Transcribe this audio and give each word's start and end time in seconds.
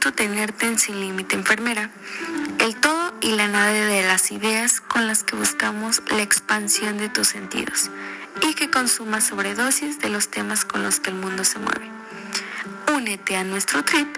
gusto 0.00 0.16
tenerte 0.16 0.64
en 0.64 0.78
Sin 0.78 0.98
Límite 0.98 1.36
Enfermera, 1.36 1.90
el 2.58 2.74
todo 2.76 3.12
y 3.20 3.32
la 3.32 3.48
nada 3.48 3.70
de 3.70 4.02
las 4.02 4.32
ideas 4.32 4.80
con 4.80 5.06
las 5.06 5.24
que 5.24 5.36
buscamos 5.36 6.00
la 6.10 6.22
expansión 6.22 6.96
de 6.96 7.10
tus 7.10 7.28
sentidos 7.28 7.90
y 8.40 8.54
que 8.54 8.70
consumas 8.70 9.24
sobredosis 9.24 9.98
de 9.98 10.08
los 10.08 10.28
temas 10.28 10.64
con 10.64 10.82
los 10.82 11.00
que 11.00 11.10
el 11.10 11.16
mundo 11.16 11.44
se 11.44 11.58
mueve. 11.58 11.90
Únete 12.96 13.36
a 13.36 13.44
nuestro 13.44 13.84
trip 13.84 14.08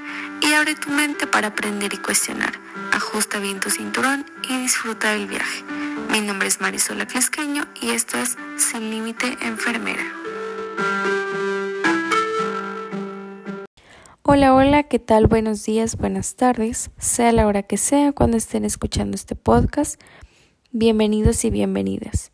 y 0.41 0.53
abre 0.53 0.77
tu 0.77 0.89
mente 0.91 1.27
para 1.27 1.49
aprender 1.49 1.93
y 1.93 1.96
cuestionar. 1.96 2.53
Ajusta 2.93 3.41
bien 3.41 3.59
tu 3.59 3.69
cinturón 3.69 4.25
y 4.49 4.59
disfruta 4.59 5.11
del 5.11 5.27
viaje. 5.27 5.64
Mi 6.12 6.21
nombre 6.21 6.46
es 6.46 6.61
Marisola 6.61 7.07
Clasqueño 7.07 7.67
y 7.80 7.91
esto 7.91 8.19
es 8.19 8.37
Sin 8.57 8.89
Límite 8.89 9.37
Enfermera. 9.41 10.21
Hola, 14.25 14.54
hola, 14.54 14.85
¿qué 14.85 15.00
tal? 15.00 15.26
Buenos 15.26 15.64
días, 15.64 15.96
buenas 15.96 16.36
tardes, 16.36 16.93
sea 16.96 17.32
la 17.32 17.44
hora 17.49 17.64
que 17.64 17.76
sea 17.76 18.13
cuando 18.13 18.36
estén 18.36 18.64
escuchando 18.64 19.17
este 19.17 19.35
podcast. 19.35 20.00
Bienvenidos 20.71 21.44
y 21.44 21.50
bienvenidas. 21.50 22.30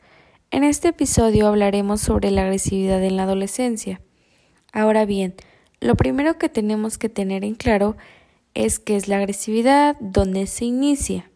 En 0.51 0.65
este 0.65 0.89
episodio 0.89 1.49
hablaremos 1.49 2.03
sobre 2.03 2.31
la 2.31 2.43
agresividad 2.43 3.03
en 3.03 3.17
la 3.17 3.23
adolescencia. 3.23 4.03
Ahora 4.71 5.07
bien, 5.07 5.35
lo 5.81 5.95
primero 5.95 6.37
que 6.37 6.51
tenemos 6.51 6.99
que 6.99 7.09
tener 7.09 7.43
en 7.43 7.55
claro 7.55 7.97
es 8.53 8.79
que 8.79 8.95
es 8.95 9.09
la 9.09 9.17
agresividad, 9.17 9.97
dónde 9.99 10.47
se 10.47 10.67
inicia. 10.67 11.31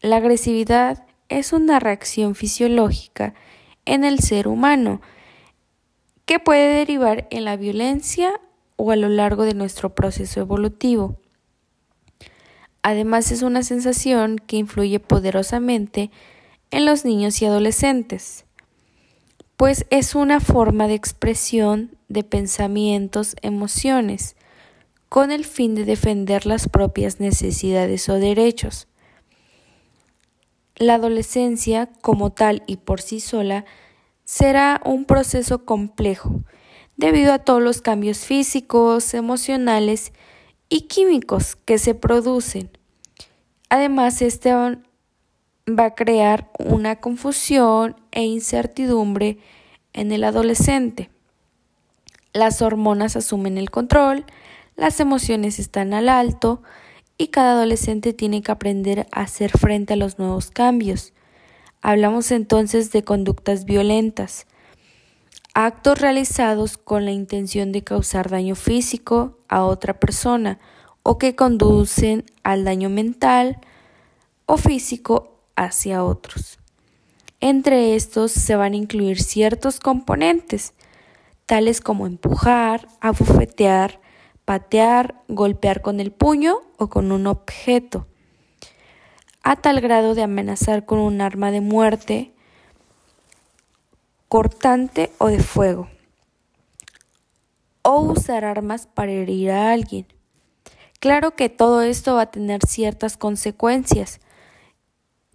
La 0.00 0.16
agresividad 0.16 1.04
es 1.28 1.52
una 1.52 1.78
reacción 1.78 2.34
fisiológica 2.34 3.34
en 3.84 4.04
el 4.04 4.20
ser 4.20 4.48
humano 4.48 5.02
que 6.24 6.38
puede 6.38 6.74
derivar 6.74 7.28
en 7.30 7.44
la 7.44 7.58
violencia 7.58 8.40
o 8.76 8.90
a 8.90 8.96
lo 8.96 9.08
largo 9.08 9.44
de 9.44 9.54
nuestro 9.54 9.94
proceso 9.94 10.40
evolutivo. 10.40 11.16
Además 12.82 13.30
es 13.32 13.42
una 13.42 13.62
sensación 13.62 14.38
que 14.38 14.56
influye 14.56 15.00
poderosamente 15.00 16.10
en 16.70 16.84
los 16.84 17.04
niños 17.04 17.40
y 17.40 17.46
adolescentes, 17.46 18.44
pues 19.56 19.86
es 19.90 20.14
una 20.14 20.40
forma 20.40 20.88
de 20.88 20.94
expresión 20.94 21.96
de 22.08 22.24
pensamientos, 22.24 23.36
emociones, 23.42 24.36
con 25.08 25.30
el 25.30 25.44
fin 25.44 25.74
de 25.74 25.84
defender 25.84 26.44
las 26.44 26.68
propias 26.68 27.20
necesidades 27.20 28.08
o 28.08 28.14
derechos. 28.14 28.88
La 30.76 30.94
adolescencia, 30.94 31.88
como 32.02 32.32
tal 32.32 32.64
y 32.66 32.78
por 32.78 33.00
sí 33.00 33.20
sola, 33.20 33.64
será 34.24 34.80
un 34.84 35.04
proceso 35.04 35.64
complejo, 35.64 36.40
debido 36.96 37.32
a 37.32 37.38
todos 37.38 37.62
los 37.62 37.80
cambios 37.82 38.18
físicos, 38.18 39.14
emocionales 39.14 40.12
y 40.68 40.82
químicos 40.82 41.56
que 41.56 41.78
se 41.78 41.94
producen. 41.94 42.70
Además, 43.68 44.22
este 44.22 44.52
va 44.52 45.84
a 45.84 45.94
crear 45.94 46.50
una 46.58 46.96
confusión 46.96 47.96
e 48.12 48.24
incertidumbre 48.24 49.38
en 49.92 50.12
el 50.12 50.24
adolescente. 50.24 51.10
Las 52.32 52.62
hormonas 52.62 53.16
asumen 53.16 53.58
el 53.58 53.70
control, 53.70 54.24
las 54.76 54.98
emociones 55.00 55.58
están 55.58 55.94
al 55.94 56.08
alto 56.08 56.62
y 57.16 57.28
cada 57.28 57.52
adolescente 57.52 58.12
tiene 58.12 58.42
que 58.42 58.52
aprender 58.52 59.06
a 59.12 59.20
hacer 59.20 59.56
frente 59.56 59.92
a 59.94 59.96
los 59.96 60.18
nuevos 60.18 60.50
cambios. 60.50 61.12
Hablamos 61.80 62.30
entonces 62.32 62.90
de 62.92 63.04
conductas 63.04 63.64
violentas, 63.64 64.46
actos 65.54 66.00
realizados 66.00 66.76
con 66.76 67.04
la 67.04 67.12
intención 67.12 67.70
de 67.70 67.84
causar 67.84 68.28
daño 68.28 68.56
físico 68.56 69.38
a 69.48 69.64
otra 69.64 70.00
persona 70.00 70.58
o 71.04 71.16
que 71.16 71.36
conducen 71.36 72.24
al 72.42 72.64
daño 72.64 72.90
mental 72.90 73.58
o 74.46 74.56
físico 74.56 75.38
hacia 75.54 76.02
otros. 76.02 76.58
Entre 77.40 77.94
estos 77.94 78.32
se 78.32 78.56
van 78.56 78.72
a 78.72 78.76
incluir 78.76 79.22
ciertos 79.22 79.78
componentes, 79.78 80.74
tales 81.46 81.80
como 81.80 82.06
empujar, 82.06 82.88
abofetear, 83.00 84.00
patear, 84.44 85.22
golpear 85.28 85.82
con 85.82 86.00
el 86.00 86.10
puño 86.10 86.58
o 86.78 86.88
con 86.88 87.12
un 87.12 87.26
objeto, 87.26 88.06
a 89.42 89.56
tal 89.56 89.80
grado 89.80 90.14
de 90.14 90.22
amenazar 90.22 90.84
con 90.84 90.98
un 90.98 91.20
arma 91.20 91.50
de 91.50 91.60
muerte, 91.60 92.33
o 95.18 95.28
de 95.28 95.38
fuego, 95.38 95.88
o 97.82 98.00
usar 98.00 98.44
armas 98.44 98.88
para 98.92 99.12
herir 99.12 99.52
a 99.52 99.72
alguien. 99.72 100.08
Claro 100.98 101.36
que 101.36 101.48
todo 101.48 101.82
esto 101.82 102.16
va 102.16 102.22
a 102.22 102.30
tener 102.32 102.60
ciertas 102.66 103.16
consecuencias, 103.16 104.18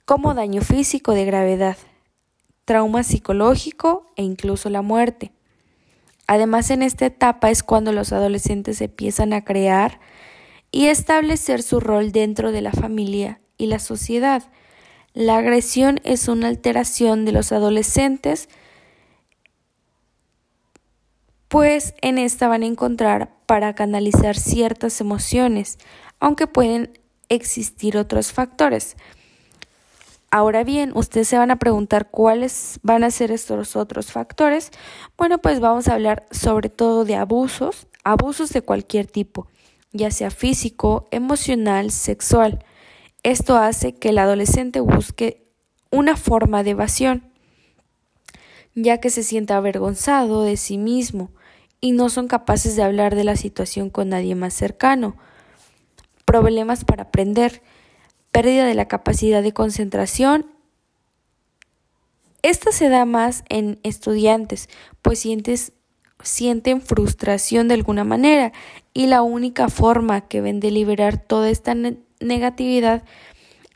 como 0.03 0.33
daño 0.33 0.61
físico 0.61 1.13
de 1.13 1.23
gravedad, 1.23 1.77
trauma 2.65 3.03
psicológico 3.03 4.05
e 4.17 4.23
incluso 4.23 4.69
la 4.69 4.81
muerte. 4.81 5.31
Además, 6.27 6.69
en 6.69 6.83
esta 6.83 7.05
etapa 7.05 7.51
es 7.51 7.63
cuando 7.63 7.93
los 7.93 8.11
adolescentes 8.11 8.81
empiezan 8.81 9.31
a 9.31 9.45
crear 9.45 10.01
y 10.71 10.87
establecer 10.87 11.63
su 11.63 11.79
rol 11.79 12.11
dentro 12.11 12.51
de 12.51 12.61
la 12.61 12.73
familia 12.73 13.39
y 13.57 13.67
la 13.67 13.79
sociedad. 13.79 14.43
La 15.13 15.37
agresión 15.37 16.01
es 16.03 16.27
una 16.27 16.49
alteración 16.49 17.23
de 17.23 17.31
los 17.31 17.53
adolescentes 17.53 18.49
pues 21.49 21.95
en 22.01 22.19
esta 22.19 22.47
van 22.47 22.61
a 22.61 22.67
encontrar 22.67 23.31
para 23.47 23.73
canalizar 23.73 24.37
ciertas 24.37 25.01
emociones, 25.01 25.79
aunque 26.19 26.45
pueden 26.47 26.97
existir 27.27 27.97
otros 27.97 28.31
factores. 28.31 28.95
Ahora 30.31 30.63
bien, 30.63 30.91
ustedes 30.93 31.27
se 31.27 31.39
van 31.39 31.49
a 31.49 31.57
preguntar 31.57 32.11
cuáles 32.11 32.79
van 32.83 33.03
a 33.03 33.09
ser 33.09 33.31
estos 33.31 33.75
otros 33.75 34.11
factores. 34.11 34.69
Bueno, 35.17 35.39
pues 35.39 35.59
vamos 35.59 35.87
a 35.87 35.95
hablar 35.95 36.27
sobre 36.29 36.69
todo 36.69 37.03
de 37.03 37.15
abusos, 37.15 37.87
abusos 38.03 38.51
de 38.51 38.61
cualquier 38.61 39.07
tipo, 39.07 39.47
ya 39.91 40.11
sea 40.11 40.29
físico, 40.29 41.07
emocional, 41.09 41.89
sexual. 41.89 42.63
Esto 43.23 43.57
hace 43.57 43.95
que 43.95 44.09
el 44.09 44.19
adolescente 44.19 44.81
busque 44.81 45.47
una 45.89 46.15
forma 46.15 46.61
de 46.61 46.71
evasión, 46.71 47.23
ya 48.75 48.99
que 48.99 49.09
se 49.09 49.23
sienta 49.23 49.57
avergonzado 49.57 50.43
de 50.43 50.55
sí 50.55 50.77
mismo 50.77 51.31
y 51.81 51.91
no 51.91 52.09
son 52.09 52.27
capaces 52.27 52.75
de 52.75 52.83
hablar 52.83 53.15
de 53.15 53.23
la 53.23 53.35
situación 53.35 53.89
con 53.89 54.09
nadie 54.09 54.35
más 54.35 54.53
cercano. 54.53 55.15
Problemas 56.25 56.85
para 56.85 57.03
aprender, 57.03 57.61
pérdida 58.31 58.65
de 58.65 58.73
la 58.73 58.87
capacidad 58.87 59.41
de 59.41 59.53
concentración. 59.53 60.45
Esta 62.41 62.71
se 62.71 62.89
da 62.89 63.05
más 63.05 63.43
en 63.49 63.79
estudiantes, 63.83 64.69
pues 65.01 65.25
sienten 66.23 66.81
frustración 66.81 67.67
de 67.67 67.73
alguna 67.73 68.03
manera 68.03 68.53
y 68.93 69.07
la 69.07 69.21
única 69.21 69.69
forma 69.69 70.27
que 70.27 70.41
ven 70.41 70.59
de 70.59 70.71
liberar 70.71 71.17
toda 71.17 71.49
esta 71.49 71.75
negatividad 72.19 73.03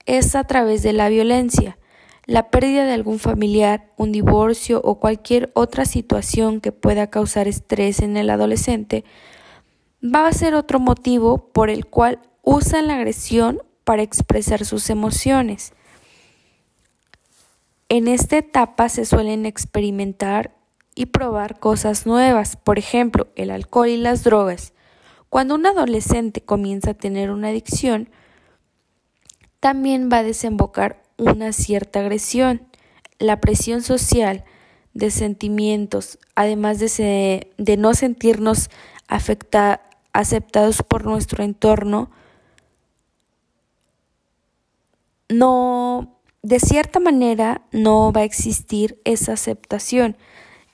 es 0.05 0.35
a 0.35 0.43
través 0.45 0.83
de 0.83 0.93
la 0.93 1.09
violencia 1.09 1.77
la 2.25 2.49
pérdida 2.49 2.85
de 2.85 2.93
algún 2.93 3.19
familiar, 3.19 3.91
un 3.97 4.11
divorcio 4.11 4.81
o 4.83 4.99
cualquier 4.99 5.51
otra 5.53 5.85
situación 5.85 6.61
que 6.61 6.71
pueda 6.71 7.07
causar 7.07 7.47
estrés 7.47 7.99
en 7.99 8.15
el 8.15 8.29
adolescente 8.29 9.03
va 10.03 10.27
a 10.27 10.33
ser 10.33 10.55
otro 10.55 10.79
motivo 10.79 11.49
por 11.51 11.69
el 11.69 11.85
cual 11.85 12.19
usan 12.41 12.87
la 12.87 12.95
agresión 12.95 13.61
para 13.83 14.01
expresar 14.01 14.65
sus 14.65 14.89
emociones. 14.89 15.73
En 17.89 18.07
esta 18.07 18.37
etapa 18.37 18.89
se 18.89 19.05
suelen 19.05 19.45
experimentar 19.45 20.55
y 20.95 21.07
probar 21.07 21.59
cosas 21.59 22.05
nuevas, 22.05 22.55
por 22.55 22.79
ejemplo, 22.79 23.27
el 23.35 23.51
alcohol 23.51 23.89
y 23.89 23.97
las 23.97 24.23
drogas. 24.23 24.73
Cuando 25.29 25.55
un 25.55 25.65
adolescente 25.65 26.41
comienza 26.41 26.91
a 26.91 26.95
tener 26.95 27.31
una 27.31 27.49
adicción, 27.49 28.09
también 29.59 30.09
va 30.11 30.17
a 30.17 30.23
desembocar 30.23 31.02
una 31.23 31.53
cierta 31.53 31.99
agresión. 31.99 32.67
La 33.19 33.39
presión 33.39 33.81
social 33.81 34.43
de 34.93 35.11
sentimientos, 35.11 36.19
además 36.35 36.79
de, 36.79 37.47
no 37.77 37.93
sentirnos 37.93 38.69
aceptados 39.07 40.83
por 40.87 41.05
nuestro 41.05 41.43
entorno, 41.43 42.11
no, 45.29 46.19
de 46.43 46.59
cierta 46.59 46.99
manera, 46.99 47.63
no 47.71 48.11
va 48.11 48.21
a 48.21 48.25
existir 48.25 48.99
esa 49.03 49.33
aceptación 49.33 50.15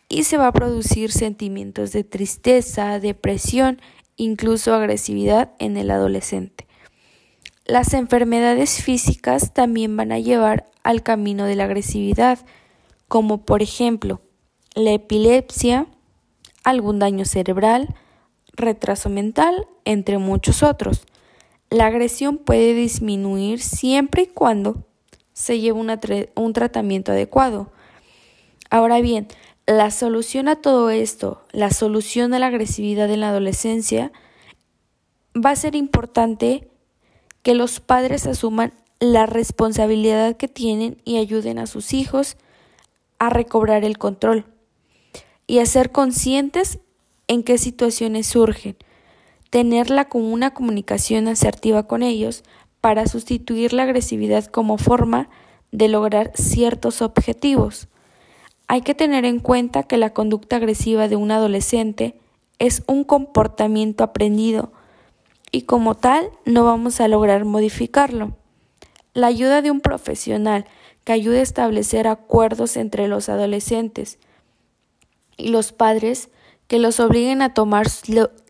y 0.09 0.23
se 0.23 0.37
va 0.37 0.47
a 0.47 0.51
producir 0.51 1.11
sentimientos 1.11 1.91
de 1.91 2.03
tristeza, 2.03 2.99
depresión, 2.99 3.79
incluso 4.17 4.73
agresividad 4.73 5.53
en 5.59 5.77
el 5.77 5.91
adolescente. 5.91 6.69
Las 7.69 7.94
enfermedades 7.94 8.81
físicas 8.81 9.54
también 9.54 9.95
van 9.95 10.12
a 10.12 10.18
llevar 10.18 10.66
al 10.81 11.04
camino 11.04 11.45
de 11.45 11.54
la 11.56 11.66
agresividad, 11.66 12.39
como 13.07 13.45
por 13.45 13.62
ejemplo 13.62 14.21
la 14.74 14.94
epilepsia, 14.94 15.86
algún 16.63 16.98
daño 16.98 17.25
cerebral, 17.25 17.94
retraso 18.54 19.10
mental, 19.10 19.68
entre 19.86 20.18
muchos 20.18 20.63
otros. 20.63 21.06
la 21.69 21.86
agresión 21.86 22.39
puede 22.39 22.74
disminuir 22.74 23.62
siempre 23.62 24.24
y 24.24 24.27
cuando 24.27 24.88
se 25.33 25.60
lleve 25.60 26.31
un 26.36 26.54
tratamiento 26.54 27.12
adecuado. 27.12 27.71
Ahora 28.71 29.00
bien, 29.00 29.27
la 29.68 29.92
solución 29.92 30.48
a 30.48 30.56
todo 30.56 30.89
esto, 30.89 31.44
la 31.51 31.69
solución 31.69 32.33
a 32.33 32.39
la 32.39 32.48
agresividad 32.48 33.12
en 33.12 33.19
la 33.19 33.30
adolescencia, 33.30 34.12
va 35.36 35.51
a 35.51 35.56
ser 35.56 35.75
importante 35.75 36.69
que 37.49 37.55
los 37.55 37.79
padres 37.79 38.27
asuman 38.27 38.73
la 38.99 39.25
responsabilidad 39.25 40.37
que 40.37 40.47
tienen 40.47 41.01
y 41.03 41.17
ayuden 41.17 41.57
a 41.57 41.65
sus 41.65 41.95
hijos 41.95 42.37
a 43.17 43.31
recobrar 43.31 43.83
el 43.83 43.97
control 43.97 44.45
y 45.47 45.57
a 45.57 45.65
ser 45.65 45.91
conscientes 45.91 46.77
en 47.27 47.41
qué 47.41 47.57
situaciones 47.57 48.27
surgen, 48.27 48.77
tenerla 49.49 50.05
como 50.05 50.31
una 50.31 50.53
comunicación 50.53 51.27
asertiva 51.27 51.87
con 51.87 52.03
ellos 52.03 52.43
para 52.81 53.07
sustituir 53.07 53.73
la 53.73 53.81
agresividad 53.81 54.45
como 54.45 54.77
forma 54.77 55.27
de 55.71 55.87
lograr 55.87 56.31
ciertos 56.35 57.01
objetivos. 57.01 57.87
Hay 58.67 58.81
que 58.81 58.93
tener 58.93 59.25
en 59.25 59.39
cuenta 59.39 59.81
que 59.81 59.97
la 59.97 60.13
conducta 60.13 60.57
agresiva 60.57 61.07
de 61.07 61.15
un 61.15 61.31
adolescente 61.31 62.13
es 62.59 62.83
un 62.85 63.03
comportamiento 63.03 64.03
aprendido 64.03 64.71
y 65.51 65.63
como 65.63 65.95
tal 65.95 66.29
no 66.45 66.63
vamos 66.63 67.01
a 67.01 67.07
lograr 67.07 67.45
modificarlo. 67.45 68.35
La 69.13 69.27
ayuda 69.27 69.61
de 69.61 69.71
un 69.71 69.81
profesional 69.81 70.65
que 71.03 71.13
ayude 71.13 71.39
a 71.39 71.43
establecer 71.43 72.07
acuerdos 72.07 72.77
entre 72.77 73.07
los 73.07 73.29
adolescentes 73.29 74.19
y 75.37 75.49
los 75.49 75.71
padres 75.71 76.29
que 76.67 76.77
los 76.77 76.99
obliguen 76.99 77.41
a 77.41 77.53
tomar 77.53 77.87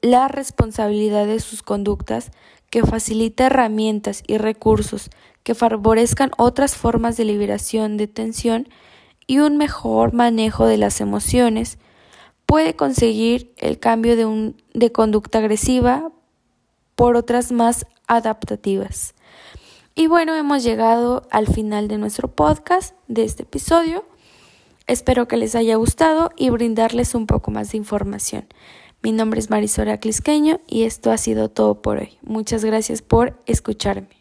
la 0.02 0.28
responsabilidad 0.28 1.26
de 1.26 1.40
sus 1.40 1.64
conductas, 1.64 2.32
que 2.70 2.84
facilite 2.84 3.46
herramientas 3.46 4.24
y 4.28 4.38
recursos 4.38 5.10
que 5.44 5.56
favorezcan 5.56 6.32
otras 6.38 6.76
formas 6.76 7.18
de 7.18 7.26
liberación 7.26 7.98
de 7.98 8.08
tensión 8.08 8.68
y 9.26 9.40
un 9.40 9.58
mejor 9.58 10.14
manejo 10.14 10.66
de 10.66 10.78
las 10.78 11.02
emociones, 11.02 11.80
puede 12.46 12.76
conseguir 12.76 13.54
el 13.58 13.80
cambio 13.80 14.16
de, 14.16 14.26
un, 14.26 14.62
de 14.74 14.92
conducta 14.92 15.40
agresiva 15.40 16.12
por 17.00 17.16
otras 17.16 17.54
más 17.54 17.86
adaptativas. 18.08 19.16
Y 19.96 20.08
bueno, 20.08 20.36
hemos 20.36 20.66
llegado 20.66 21.26
al 21.32 21.48
final 21.48 21.88
de 21.88 21.98
nuestro 21.98 22.28
podcast, 22.28 22.94
de 23.08 23.24
este 23.24 23.44
episodio. 23.44 24.04
Espero 24.86 25.26
que 25.26 25.38
les 25.38 25.56
haya 25.56 25.78
gustado 25.78 26.32
y 26.36 26.50
brindarles 26.50 27.16
un 27.16 27.26
poco 27.26 27.52
más 27.52 27.72
de 27.72 27.78
información. 27.78 28.48
Mi 29.02 29.14
nombre 29.14 29.40
es 29.40 29.50
Marisora 29.50 30.02
Clisqueño 30.02 30.60
y 30.68 30.84
esto 30.84 31.10
ha 31.10 31.18
sido 31.18 31.48
todo 31.48 31.82
por 31.82 32.00
hoy. 32.00 32.18
Muchas 32.22 32.66
gracias 32.66 33.02
por 33.02 33.40
escucharme. 33.46 34.19